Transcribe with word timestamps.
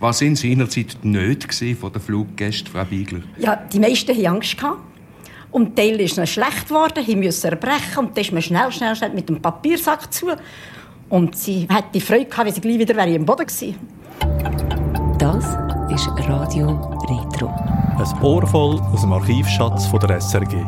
Was 0.00 0.22
waren 0.22 0.36
seinerzeit 0.36 0.96
die 1.02 1.08
Nöte 1.08 1.48
von 1.74 1.92
den 1.92 2.00
Fluggästen, 2.00 2.70
Frau 2.70 2.84
Biegler? 2.84 3.20
Ja, 3.36 3.56
die 3.56 3.80
meisten 3.80 4.12
hatten 4.12 4.26
Angst. 4.28 4.56
Und 5.50 5.74
Teil 5.74 6.00
ist 6.00 6.16
ihnen 6.16 6.26
schlecht 6.28 6.68
geworden, 6.68 7.02
sie 7.04 7.16
mussten 7.16 7.48
erbrechen 7.48 7.98
und 7.98 8.16
dann 8.16 8.22
ist 8.22 8.30
man 8.30 8.40
schnell, 8.40 8.70
schnell, 8.70 8.94
schnell 8.94 9.12
mit 9.12 9.28
dem 9.28 9.42
Papiersack 9.42 10.12
zu. 10.12 10.28
Und 11.08 11.36
sie 11.36 11.66
hätte 11.68 12.00
Freude 12.00 12.26
gehabt, 12.26 12.46
wenn 12.46 12.54
sie 12.54 12.60
gleich 12.60 12.78
wieder 12.78 13.06
im 13.08 13.24
Boden 13.24 13.44
gewesen 13.44 13.74
Das 15.18 15.44
ist 15.90 16.28
Radio 16.28 16.68
Retro. 17.08 17.48
Ein 17.48 18.22
Ohr 18.22 18.46
voll 18.46 18.78
aus 18.78 19.00
dem 19.00 19.12
Archivschatz 19.12 19.86
von 19.86 19.98
der 19.98 20.20
SRG. 20.20 20.64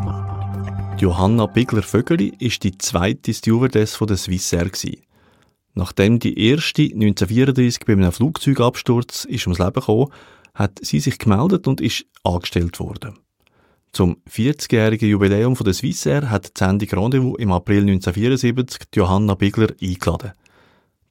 Johanna 0.99 1.47
Bigler-Vögeli 1.47 2.33
war 2.33 2.59
die 2.65 2.79
zweite 2.79 3.33
Stewardess 3.33 3.95
von 3.95 4.09
der 4.09 4.17
Swissair. 4.17 4.69
Nachdem 5.75 6.19
die 6.19 6.39
erste 6.39 6.83
1934 6.83 7.85
bei 7.87 7.93
einem 7.93 8.13
Flugzeugabsturz 8.13 9.25
ist 9.25 9.47
ums 9.47 9.59
Leben 9.59 9.83
kam, 9.83 10.07
hat 10.55 10.79
sie 10.83 11.01
sich 11.01 11.19
gemeldet 11.19 11.67
und 11.69 11.81
ist 11.81 12.07
angestellt 12.25 12.81
worden. 12.81 13.19
Zum 13.93 14.19
40-jährigen 14.31 15.09
Jubiläum 15.09 15.57
von 15.57 15.65
der 15.65 15.75
Swissair 15.75 16.31
hat 16.31 16.57
die 16.57 16.59
Sendung 16.59 16.89
Rendezvous 16.91 17.39
im 17.39 17.53
April 17.53 17.83
1974 17.83 18.89
Johanna 18.95 19.35
Bigler 19.35 19.69
eingeladen. 19.81 20.33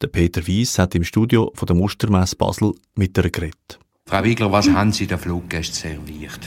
Der 0.02 0.08
Peter 0.08 0.48
Weiss 0.48 0.80
hat 0.80 0.96
im 0.96 1.04
Studio 1.04 1.52
von 1.56 1.66
der 1.66 1.76
Mustermesse 1.76 2.38
Basel 2.38 2.74
mit 2.96 3.18
ihr 3.18 3.30
geredet. 3.30 3.80
Frau 4.06 4.22
Bigler, 4.22 4.52
was 4.52 4.70
haben 4.70 4.94
Sie 4.94 5.08
den 5.08 5.20
Fluggästen 5.20 5.76
serviert? 5.76 6.40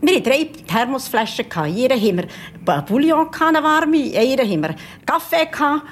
Wir 0.00 0.16
hatten 0.16 0.24
drei 0.24 0.48
Thermosflaschen. 0.66 1.46
In 1.66 1.76
jeder 1.76 1.96
haben 1.96 2.24
wir 2.64 2.82
Bouillon, 2.82 3.28
eine 3.40 3.62
warme, 3.62 3.98
in 3.98 4.16
einer 4.16 4.50
haben 4.50 4.62
wir 4.62 4.74
Kaffee 5.04 5.48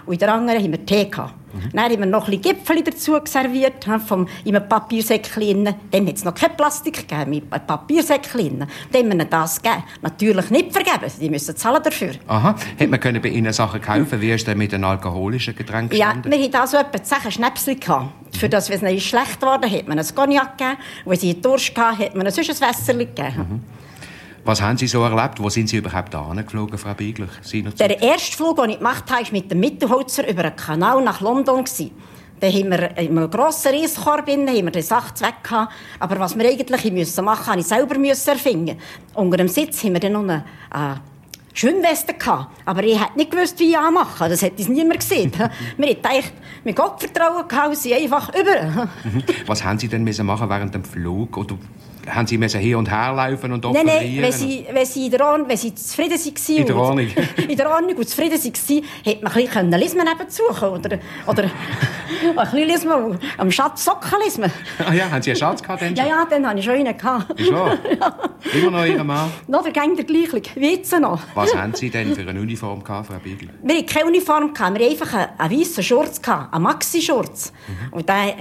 und 0.06 0.14
in 0.14 0.18
der 0.18 0.32
anderen 0.32 0.62
haben 0.62 0.72
wir 0.72 0.86
Tee. 0.86 1.10
Mhm. 1.52 1.70
Dann 1.72 1.84
haben 1.84 1.98
wir 1.98 2.06
noch 2.06 2.28
ein 2.28 2.40
bisschen 2.40 2.56
Gipfel 2.56 2.82
dazu 2.82 3.18
serviert, 3.24 3.86
vom, 4.06 4.26
in 4.44 4.56
einem 4.56 4.68
Papiersäckchen. 4.68 5.64
Dann 5.90 6.06
hat 6.06 6.14
es 6.14 6.24
noch 6.24 6.34
kein 6.34 6.56
Plastik 6.56 7.08
gegeben, 7.08 7.30
mit 7.30 7.52
einem 7.52 7.66
Papiersäckchen. 7.66 8.58
Dann 8.58 8.68
haben 8.68 9.08
wir 9.08 9.14
ihnen 9.14 9.30
das 9.30 9.60
gegeben. 9.60 9.84
Natürlich 10.02 10.50
nicht 10.50 10.72
vergeben, 10.72 11.10
die 11.20 11.30
müssen 11.30 11.56
zahlen 11.56 11.82
dafür. 11.82 12.12
Aha, 12.26 12.54
hätte 12.76 12.90
man 12.90 13.00
können 13.00 13.22
bei 13.22 13.28
Ihnen 13.28 13.52
Sachen 13.52 13.80
kaufen 13.80 14.20
Wie 14.20 14.30
ist 14.30 14.46
denn 14.46 14.58
mit 14.58 14.72
den 14.72 14.84
alkoholischen 14.84 15.54
Getränken 15.54 15.96
Ja, 15.96 16.14
wir 16.22 16.42
hatten 16.42 16.56
also 16.56 16.76
etwa 16.76 17.02
10 17.02 17.32
Schnäpsel. 17.32 17.76
Gehabt. 17.76 18.36
Für 18.36 18.48
das, 18.48 18.70
wenn 18.70 18.84
es 18.84 19.02
schlecht 19.02 19.42
wurde, 19.42 19.70
hat 19.70 19.88
man 19.88 19.98
ein 19.98 20.06
Cognac 20.14 20.56
gegeben. 20.56 20.78
Wenn 21.04 21.18
sie 21.18 21.40
Durst 21.40 21.76
hatten, 21.76 21.98
hat 21.98 22.14
man 22.14 22.30
sonst 22.30 22.62
ein 22.62 22.68
Wässer 22.68 22.94
gegeben. 22.94 23.34
Mhm. 23.36 23.77
Was 24.48 24.62
haben 24.62 24.78
Sie 24.78 24.86
so 24.86 25.02
erlebt? 25.02 25.42
Wo 25.42 25.50
sind 25.50 25.68
Sie 25.68 25.76
überhaupt 25.76 26.10
geflogen, 26.10 26.78
Frau 26.78 26.94
Biegler? 26.94 27.28
Der 27.78 28.00
erste 28.00 28.34
Flug, 28.34 28.56
den 28.56 28.70
ich 28.70 28.78
gemacht 28.78 29.04
habe, 29.10 29.22
war 29.22 29.32
mit 29.32 29.50
dem 29.50 29.60
Mittelholzer 29.60 30.26
über 30.26 30.42
einen 30.42 30.56
Kanal 30.56 31.04
nach 31.04 31.20
London. 31.20 31.66
Da 32.40 32.46
haben 32.46 32.70
wir 32.70 32.96
in 32.96 33.18
einem 33.18 33.30
grossen 33.30 33.74
Reiskorb 33.74 34.26
haben 34.26 34.46
wir 34.46 34.70
die 34.70 34.80
Sachen 34.80 35.20
weg 35.20 35.34
gehabt. 35.42 35.74
Aber 35.98 36.18
was 36.18 36.38
wir 36.38 36.48
eigentlich 36.48 36.90
müssen 36.90 37.26
machen, 37.26 37.46
habe 37.46 37.60
ich 37.60 37.66
selber 37.66 37.96
erfinden. 38.26 38.78
Unter 39.12 39.36
dem 39.36 39.48
Sitz 39.48 39.84
haben 39.84 39.92
wir 39.92 40.00
dann 40.00 40.12
noch 40.12 40.22
eine, 40.22 40.44
äh, 40.72 40.96
Schwimmweste 41.52 42.14
gehabt. 42.14 42.50
Aber 42.64 42.82
ich 42.84 42.98
hätte 42.98 43.18
nicht 43.18 43.30
gewusst, 43.30 43.58
wie 43.58 43.72
ich 43.72 43.78
anmachen. 43.78 44.30
Das 44.30 44.40
hätte 44.40 44.62
niemand 44.70 45.00
gesehen. 45.00 45.30
wir 45.76 45.88
hatten 45.90 46.06
eigentlich 46.06 46.32
mit 46.64 46.74
Gottvertrauen 46.74 47.46
gehabt, 47.46 47.76
sie 47.76 47.94
einfach 47.94 48.30
über. 48.34 48.88
was 49.46 49.62
haben 49.62 49.78
Sie 49.78 49.88
denn 49.88 50.04
machen 50.24 50.48
während 50.48 50.74
dem 50.74 50.84
Flug? 50.84 51.36
Oder 51.36 51.58
haben 52.08 52.26
Sie 52.26 52.38
müssen 52.38 52.60
hin 52.60 52.76
und 52.76 52.90
her 52.90 53.12
laufen 53.14 53.52
und 53.52 53.64
operieren? 53.64 53.86
Nein, 53.86 54.14
nein, 54.14 54.22
wenn 54.22 54.32
Sie, 54.32 54.66
wenn 54.70 54.86
Sie, 54.86 55.06
in 55.06 55.10
der 55.10 55.26
Ordnung, 55.26 55.48
wenn 55.48 55.56
Sie 55.56 55.74
zufrieden 55.74 56.18
waren... 56.18 56.56
In 56.56 56.66
der 56.66 56.76
Ordnung? 56.76 57.06
in 57.48 57.56
der 57.56 57.70
Ordnung 57.70 57.96
und 57.96 58.08
zufrieden 58.08 58.38
waren, 58.38 58.84
hätte 59.04 59.24
man 59.24 59.32
ein 59.32 59.44
bisschen 59.44 59.70
Lismen 59.72 60.06
nebenzu 60.06 60.42
oder, 60.50 60.98
oder 61.26 61.42
ein 62.36 62.50
bisschen 62.50 62.68
Lismen 62.68 63.18
am 63.36 63.50
Schatz 63.50 63.84
Socken. 63.84 64.08
Ah 64.78 64.92
ja, 64.92 65.10
haben 65.10 65.22
Sie 65.22 65.30
einen 65.30 65.38
Schatz 65.38 65.62
gehabt? 65.62 65.82
Ja, 65.82 66.06
ja, 66.06 66.26
dann 66.28 66.46
hatte 66.46 66.58
ich 66.58 66.64
schon 66.64 66.74
einen. 66.74 66.96
Gehabt. 66.96 67.38
Ist 67.38 67.52
wahr? 67.52 67.76
ja. 68.00 68.58
Immer 68.58 68.70
noch 68.70 68.84
Ihren 68.84 69.06
Mann? 69.06 69.30
Noch, 69.46 69.62
der 69.62 69.72
ging 69.72 69.94
der 69.94 70.04
gleiche, 70.04 70.42
wie 70.56 70.74
jetzt 70.74 70.92
noch. 70.98 71.20
Was 71.34 71.54
haben 71.54 71.74
Sie 71.74 71.90
denn 71.90 72.14
für 72.14 72.22
eine 72.22 72.40
Uniform 72.40 72.82
gehabt, 72.82 73.08
Frau 73.08 73.18
Biegel? 73.22 73.50
Wir 73.62 73.76
hatten 73.76 73.86
keine 73.86 74.06
Uniform, 74.06 74.52
wir 74.54 74.64
hatten 74.66 74.82
einfach 74.82 75.14
einen, 75.14 75.28
einen 75.38 75.60
weißen 75.60 75.82
Schurz, 75.82 76.20
einen 76.26 76.62
Maxi-Schurz. 76.62 77.52
Mhm. 77.66 77.92
Und 77.92 78.08
der 78.08 78.34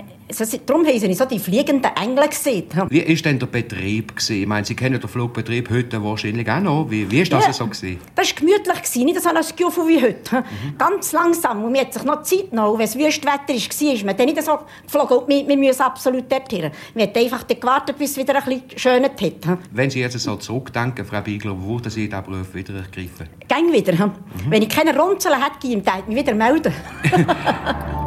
darum 0.66 0.86
haben 0.86 1.00
sie 1.00 1.14
so 1.14 1.26
die 1.26 1.40
fliegenden 1.40 1.92
Engel 1.96 2.28
gesehen. 2.28 2.66
Wie 2.90 3.08
war 3.08 3.16
denn 3.16 3.40
der 3.40 3.48
Betrieb? 3.48 4.14
Ich 4.30 4.48
meine, 4.48 4.66
Sie 4.66 4.76
kennen 4.76 5.00
den 5.00 5.10
Flugbetrieb 5.10 5.70
heute 5.70 6.04
wahrscheinlich 6.04 6.50
auch 6.50 6.60
noch. 6.60 6.88
Wie, 6.90 7.10
wie 7.10 7.24
das 7.24 7.46
ja, 7.46 7.54
so? 7.54 7.66
Gewesen? 7.66 8.00
Das 8.16 8.30
war 8.30 8.36
gemütlich, 8.36 9.06
nicht 9.06 9.22
so 9.22 9.30
ein 9.30 9.44
Skiofu 9.44 9.88
wie 9.88 10.02
heute. 10.02 10.36
Mhm. 10.36 10.78
Ganz 10.78 11.14
langsam. 11.14 11.64
Und 11.64 11.72
man 11.72 11.82
hat 11.82 11.94
sich 11.94 12.04
noch 12.04 12.24
Zeit 12.24 12.50
genommen. 12.50 12.78
Wenn 12.78 12.86
es 12.86 12.98
Wüstwetter 12.98 13.54
war, 13.54 13.94
ist 13.94 14.06
man 14.06 14.18
dann 14.18 14.26
nicht 14.26 14.44
so 14.44 14.60
geflogen. 14.84 15.18
Und 15.18 15.28
wir, 15.30 15.48
wir 15.48 15.58
müssen 15.58 15.82
absolut 15.82 16.30
dorthin. 16.30 16.72
Wir 16.94 17.08
haben 17.08 17.16
einfach 17.16 17.48
gewartet, 17.48 17.98
bis 17.98 18.12
es 18.12 18.18
wieder 18.18 18.36
ein 18.36 18.44
bisschen 18.44 18.68
geschönt 18.68 19.22
hat. 19.22 19.60
Wenn 19.72 19.90
Sie 19.90 20.02
jetzt 20.02 20.20
so 20.20 20.36
zurückdenken, 20.36 21.06
Frau 21.06 21.22
Biegler, 21.22 21.56
würden 21.62 21.90
Sie 21.90 22.10
diesen 22.10 22.24
Beruf 22.24 22.54
wieder 22.54 22.74
ergreifen? 22.76 23.30
Gäng 23.48 23.72
wieder. 23.72 23.94
Mhm. 23.94 24.12
Wenn 24.50 24.62
ich 24.62 24.70
keine 24.70 24.98
Runzeln 24.98 25.36
hätte, 25.42 25.70
würde 25.70 25.92
ich 26.00 26.08
mich 26.08 26.18
wieder 26.18 26.36
melden. 26.36 26.74